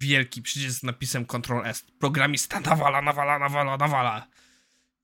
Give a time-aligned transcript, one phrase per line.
[0.00, 1.84] wielki przycisk z napisem Ctrl S.
[1.98, 4.26] Programista nawala, nawala, nawala, nawala.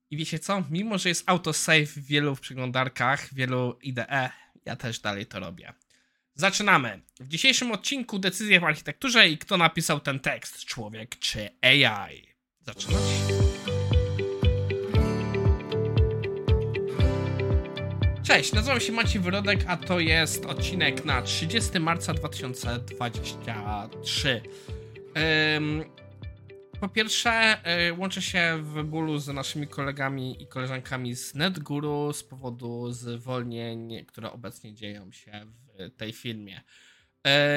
[0.09, 0.63] I wiecie co?
[0.69, 4.29] Mimo, że jest autosave w wielu przeglądarkach, wielu IDE,
[4.65, 5.73] ja też dalej to robię.
[6.35, 7.01] Zaczynamy.
[7.19, 12.27] W dzisiejszym odcinku decyzje w architekturze i kto napisał ten tekst, człowiek czy AI.
[12.61, 13.01] Zaczynać?
[18.23, 24.41] Cześć, nazywam się Maciej Wyrodek, a to jest odcinek na 30 marca 2023.
[26.81, 27.57] Po pierwsze,
[27.89, 34.05] y, łączę się w bólu z naszymi kolegami i koleżankami z NetGuru z powodu zwolnień,
[34.05, 35.45] które obecnie dzieją się
[35.79, 36.61] w tej filmie.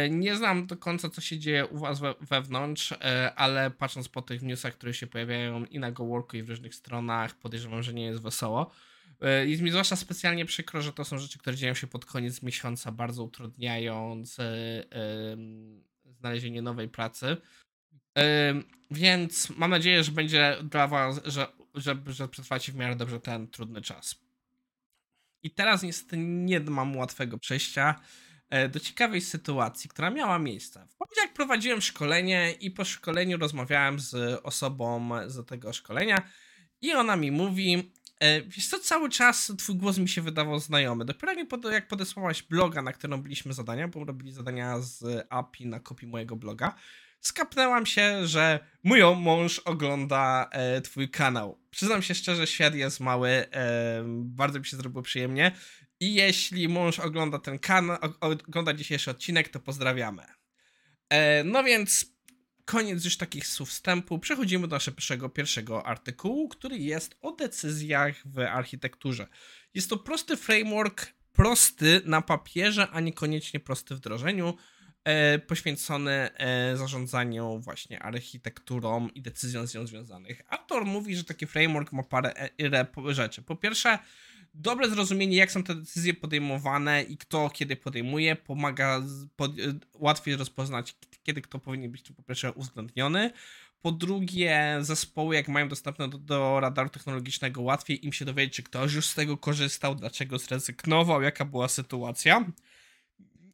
[0.06, 2.96] Y, nie znam do końca, co się dzieje u Was we, wewnątrz, y,
[3.36, 7.34] ale patrząc po tych newsach, które się pojawiają i na GoWorku, i w różnych stronach,
[7.38, 8.70] podejrzewam, że nie jest wesoło.
[9.44, 12.92] Jest mi zwłaszcza specjalnie przykro, że to są rzeczy, które dzieją się pod koniec miesiąca,
[12.92, 14.36] bardzo utrudniając
[16.18, 17.36] znalezienie nowej pracy.
[18.90, 23.48] Więc mam nadzieję, że będzie dla Was, że, że, że przetrwacie w miarę dobrze ten
[23.48, 24.14] trudny czas.
[25.42, 28.00] I teraz niestety nie mam łatwego przejścia
[28.50, 30.86] e, do ciekawej sytuacji, która miała miejsce.
[30.90, 36.30] W poniedziałek prowadziłem szkolenie i po szkoleniu rozmawiałem z osobą z tego szkolenia
[36.82, 37.92] i ona mi mówi,
[38.46, 41.04] wiesz co, cały czas twój głos mi się wydawał znajomy.
[41.04, 41.32] Dopiero
[41.72, 46.36] jak podesłałaś bloga, na którym robiliśmy zadania, bo robili zadania z API na kopii mojego
[46.36, 46.74] bloga,
[47.20, 51.58] skapnęłam się, że mój mąż ogląda e, twój kanał.
[51.70, 55.52] Przyznam się szczerze, świat jest mały, e, bardzo mi się zrobiło przyjemnie.
[56.00, 60.22] I jeśli mąż ogląda ten kanał, ogląda dzisiejszy odcinek, to pozdrawiamy.
[61.08, 62.06] E, no więc
[62.70, 64.18] koniec już takich słów wstępu.
[64.18, 69.26] Przechodzimy do naszego pierwszego, artykułu, który jest o decyzjach w architekturze.
[69.74, 74.54] Jest to prosty framework, prosty na papierze, a niekoniecznie prosty w wdrożeniu
[75.04, 80.42] e, poświęcony e, zarządzaniu właśnie architekturą i decyzjom z nią związanych.
[80.48, 83.42] Autor mówi, że taki framework ma parę e, rzeczy.
[83.42, 83.98] Po pierwsze,
[84.54, 89.02] dobre zrozumienie, jak są te decyzje podejmowane i kto kiedy podejmuje, pomaga
[89.36, 90.96] pod, e, łatwiej rozpoznać,
[91.30, 93.30] kiedy kto powinien być tu po pierwsze uwzględniony.
[93.82, 98.62] Po drugie, zespoły, jak mają dostępne do, do, radaru technologicznego, łatwiej im się dowiedzieć, czy
[98.62, 102.44] ktoś już z tego korzystał, dlaczego zrezygnował, jaka była sytuacja.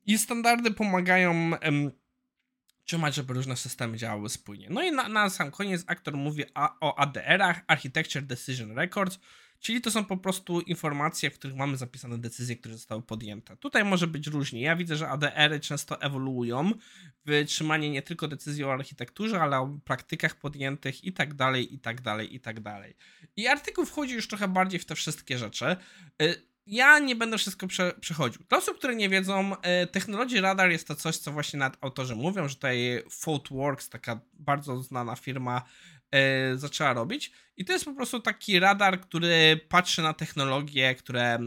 [0.06, 1.90] I standardy pomagają em,
[2.84, 4.68] trzymać, żeby różne systemy działały spójnie.
[4.70, 9.18] No i na, na sam koniec aktor mówi a, o ADR-ach, Architecture Decision Records,
[9.60, 13.56] czyli to są po prostu informacje, w których mamy zapisane decyzje, które zostały podjęte.
[13.56, 14.60] Tutaj może być różnie.
[14.60, 16.72] Ja widzę, że ADR-y często ewoluują
[17.26, 21.78] w trzymanie nie tylko decyzji o architekturze, ale o praktykach podjętych i tak dalej, i
[21.78, 22.96] tak dalej, i tak dalej.
[23.36, 25.76] I artykuł wchodzi już trochę bardziej w te wszystkie rzeczy.
[26.22, 28.42] Y, ja nie będę wszystko prze, przechodził.
[28.48, 32.16] Dla osób, które nie wiedzą, e, Technology Radar jest to coś, co właśnie nad autorzy
[32.16, 35.62] mówią, że tutaj Footworks, taka bardzo znana firma,
[36.10, 37.32] e, zaczęła robić.
[37.56, 41.38] I to jest po prostu taki radar, który patrzy na technologie, które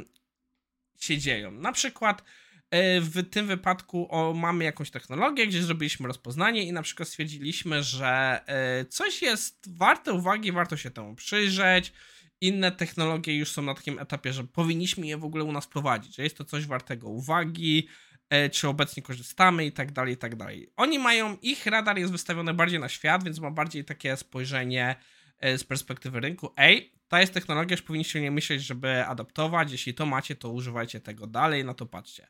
[0.99, 1.51] się dzieją.
[1.51, 2.23] Na przykład
[2.71, 7.83] e, w tym wypadku o, mamy jakąś technologię, gdzie zrobiliśmy rozpoznanie i na przykład stwierdziliśmy,
[7.83, 11.93] że e, coś jest warte uwagi, warto się temu przyjrzeć
[12.41, 16.15] inne technologie już są na takim etapie, że powinniśmy je w ogóle u nas prowadzić,
[16.15, 17.87] że jest to coś wartego uwagi,
[18.51, 20.71] czy obecnie korzystamy i tak dalej, i tak dalej.
[20.75, 24.95] Oni mają, ich radar jest wystawiony bardziej na świat, więc ma bardziej takie spojrzenie
[25.39, 26.53] e, z perspektywy rynku.
[26.57, 30.99] Ej, to jest technologia, już powinniście nie myśleć, żeby adaptować, jeśli to macie, to używajcie
[30.99, 32.27] tego dalej, na to patrzcie.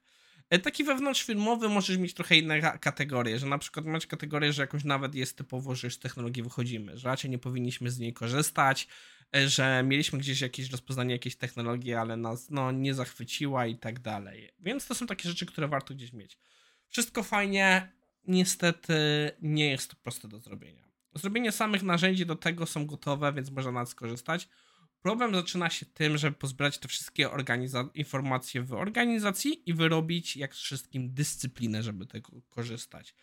[0.50, 4.84] E, taki wewnątrzfilmowy możesz mieć trochę inne kategorie, że na przykład masz kategorię, że jakoś
[4.84, 9.19] nawet jest typowo, że z technologii wychodzimy, że raczej nie powinniśmy z niej korzystać, E,
[9.34, 14.50] że mieliśmy gdzieś jakieś rozpoznanie jakiejś technologii, ale nas no, nie zachwyciła i tak dalej.
[14.60, 16.38] Więc to są takie rzeczy, które warto gdzieś mieć.
[16.88, 17.92] Wszystko fajnie,
[18.28, 18.94] niestety
[19.42, 20.90] nie jest to proste do zrobienia.
[21.16, 24.50] Zrobienie samych narzędzi do tego są gotowe, więc można nas skorzystać.
[25.02, 27.30] Problem zaczyna się tym, żeby pozbierać te wszystkie
[27.94, 33.16] informacje w organizacji i wyrobić jak z wszystkim dyscyplinę, żeby tego korzystać.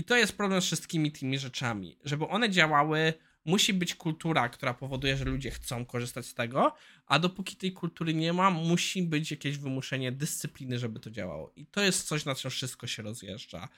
[0.00, 1.96] I to jest problem z wszystkimi tymi rzeczami.
[2.04, 3.14] Żeby one działały,
[3.44, 6.74] musi być kultura, która powoduje, że ludzie chcą korzystać z tego,
[7.06, 11.52] a dopóki tej kultury nie ma, musi być jakieś wymuszenie dyscypliny, żeby to działało.
[11.56, 13.68] I to jest coś, na czym wszystko się rozjeżdża.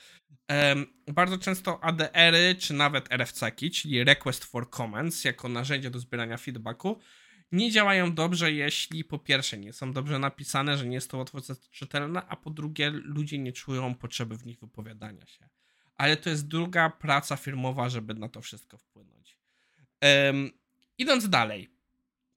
[0.48, 6.36] Um, bardzo często ADR-y, czy nawet RFC-ki, czyli Request for Comments, jako narzędzie do zbierania
[6.36, 6.98] feedbacku,
[7.52, 11.38] nie działają dobrze, jeśli po pierwsze nie są dobrze napisane, że nie jest to łatwo
[11.70, 15.48] czytelne, a po drugie ludzie nie czują potrzeby w nich wypowiadania się.
[16.02, 19.38] Ale to jest druga praca firmowa, żeby na to wszystko wpłynąć.
[20.26, 20.50] Um,
[20.99, 21.70] idąc dalej.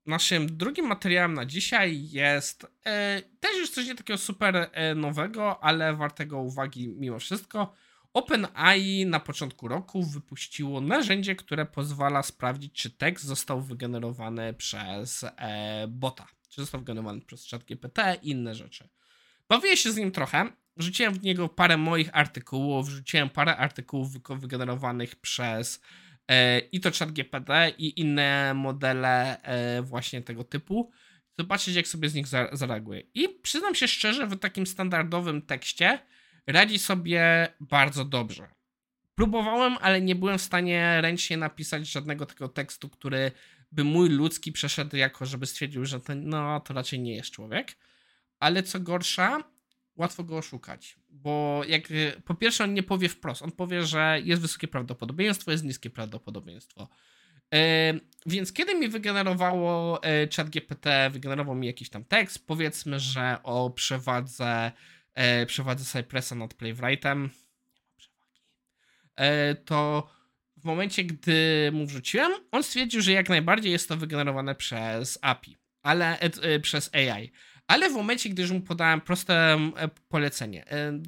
[0.06, 5.64] Naszym drugim materiałem na dzisiaj jest e, też już coś nie takiego super e, nowego,
[5.64, 7.74] ale wartego uwagi mimo wszystko.
[8.14, 15.88] OpenAI na początku roku wypuściło narzędzie, które pozwala sprawdzić, czy tekst został wygenerowany przez e,
[15.88, 18.90] bota, czy został wygenerowany przez ChatGPT i inne rzeczy.
[19.50, 20.52] Bawię się z nim trochę.
[20.78, 25.82] Wrzuciłem w niego parę moich artykułów, wrzuciłem parę artykułów wygenerowanych przez
[26.28, 30.92] e, i to ChatGPT i inne modele e, właśnie tego typu.
[31.40, 33.04] Zobaczyć, jak sobie z nich zareaguje.
[33.14, 36.00] I przyznam się szczerze, w takim standardowym tekście
[36.48, 38.48] radzi sobie bardzo dobrze.
[39.16, 43.32] Próbowałem, ale nie byłem w stanie ręcznie napisać żadnego tego tekstu, który
[43.72, 47.78] by mój ludzki przeszedł jako, żeby stwierdził, że to, no, to raczej nie jest człowiek.
[48.40, 49.44] Ale co gorsza,
[49.96, 51.84] łatwo go oszukać, bo jak
[52.26, 56.88] po pierwsze on nie powie wprost, on powie, że jest wysokie prawdopodobieństwo, jest niskie prawdopodobieństwo.
[57.52, 57.60] Yy,
[58.26, 64.72] więc kiedy mi wygenerowało yy, ChatGPT, wygenerował mi jakiś tam tekst, powiedzmy, że o przewadze
[65.14, 67.30] e, przewadze Cypressa nad Playwrightem,
[69.16, 70.10] e, to
[70.58, 75.58] w momencie, gdy mu wrzuciłem, on stwierdził, że jak najbardziej jest to wygenerowane przez API,
[75.84, 77.32] ale e, e, przez AI.
[77.68, 81.02] Ale w momencie, gdy już mu podałem proste e, polecenie, e,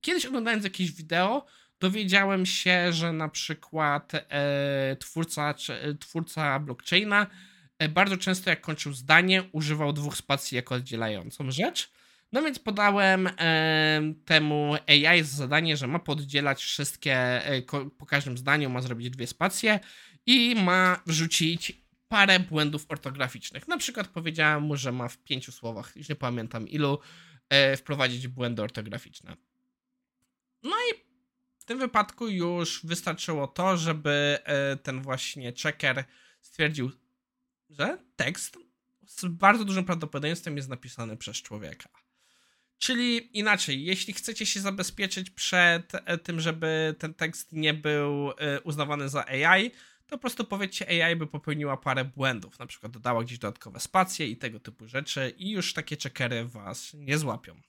[0.00, 1.46] kiedyś oglądając jakieś wideo,
[1.80, 5.54] dowiedziałem się, że na przykład e, twórca,
[6.00, 7.26] twórca blockchaina
[7.90, 11.90] bardzo często jak kończył zdanie, używał dwóch spacji jako oddzielającą rzecz.
[12.32, 13.28] No więc podałem
[14.24, 17.42] temu AI zadanie, że ma poddzielać wszystkie,
[17.98, 19.80] po każdym zdaniu ma zrobić dwie spacje
[20.26, 23.68] i ma wrzucić parę błędów ortograficznych.
[23.68, 26.98] Na przykład powiedziałem mu, że ma w pięciu słowach, już nie pamiętam ilu,
[27.48, 29.36] e, wprowadzić błędy ortograficzne.
[30.62, 31.04] No i
[31.58, 36.04] w tym wypadku już wystarczyło to, żeby e, ten właśnie checker
[36.40, 36.90] stwierdził,
[37.70, 38.58] że tekst
[39.06, 41.88] z bardzo dużym prawdopodobieństwem jest napisany przez człowieka.
[42.78, 48.32] Czyli inaczej, jeśli chcecie się zabezpieczyć przed e, tym, żeby ten tekst nie był
[48.64, 49.70] uznawany za AI,
[50.06, 54.26] to po prostu powiedzcie AI by popełniła parę błędów, na przykład dodała gdzieś dodatkowe spacje
[54.26, 57.60] i tego typu rzeczy i już takie checkery was nie złapią.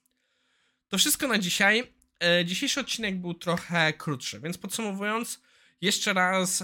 [0.88, 1.84] To wszystko na dzisiaj.
[2.24, 5.42] E, dzisiejszy odcinek był trochę krótszy, więc podsumowując,
[5.82, 6.64] jeszcze raz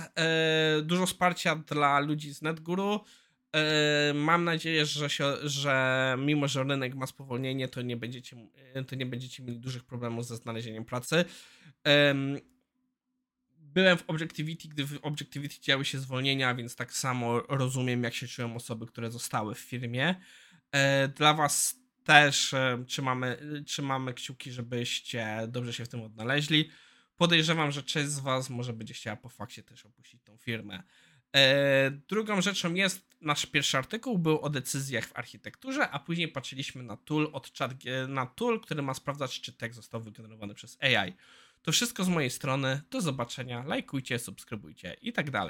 [0.84, 3.00] dużo wsparcia dla ludzi z NetGuru.
[4.08, 8.38] Yy, mam nadzieję, że, się, że mimo, że rynek ma spowolnienie, to nie będziecie,
[8.88, 11.26] to nie będziecie mieli dużych problemów ze znalezieniem pracy.
[13.74, 18.28] Byłem w Objectivity, gdy w Objectivity działy się zwolnienia, więc tak samo rozumiem, jak się
[18.28, 20.16] czują osoby, które zostały w firmie.
[20.74, 22.56] Yy, dla Was też
[22.88, 26.70] trzymamy, trzymamy kciuki, żebyście dobrze się w tym odnaleźli.
[27.18, 30.84] Podejrzewam, że część z Was może będzie chciała po fakcie też opuścić tą firmę.
[31.36, 36.84] E, drugą rzeczą jest, nasz pierwszy artykuł był o decyzjach w architekturze, a później patrzyliśmy
[36.84, 37.74] na tool od chat,
[38.08, 41.14] na tool, który ma sprawdzać, czy tekst został wygenerowany przez AI.
[41.62, 42.82] To wszystko z mojej strony.
[42.92, 43.64] Do zobaczenia.
[43.64, 45.50] Lajkujcie, subskrybujcie i tak dalej.